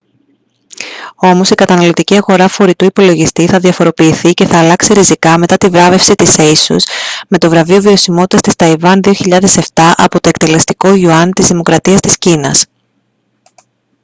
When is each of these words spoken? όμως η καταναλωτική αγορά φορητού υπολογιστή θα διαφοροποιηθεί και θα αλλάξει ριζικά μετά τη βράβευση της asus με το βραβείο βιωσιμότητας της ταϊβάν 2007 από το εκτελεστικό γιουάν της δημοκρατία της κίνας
όμως 1.15 1.49
η 1.49 1.55
καταναλωτική 1.55 2.15
αγορά 2.15 2.47
φορητού 2.47 2.85
υπολογιστή 2.85 3.47
θα 3.47 3.59
διαφοροποιηθεί 3.59 4.33
και 4.33 4.45
θα 4.45 4.59
αλλάξει 4.59 4.93
ριζικά 4.93 5.37
μετά 5.37 5.57
τη 5.57 5.67
βράβευση 5.67 6.13
της 6.15 6.35
asus 6.39 6.79
με 7.27 7.37
το 7.37 7.49
βραβείο 7.49 7.81
βιωσιμότητας 7.81 8.41
της 8.41 8.55
ταϊβάν 8.55 8.99
2007 9.03 9.91
από 9.95 10.19
το 10.21 10.29
εκτελεστικό 10.29 10.93
γιουάν 10.95 11.31
της 11.33 11.47
δημοκρατία 11.47 11.99
της 11.99 12.17
κίνας 12.17 12.65